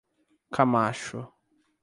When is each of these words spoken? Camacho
Camacho 0.55 1.21